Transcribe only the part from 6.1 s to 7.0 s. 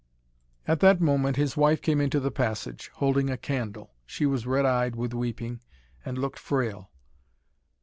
looked frail.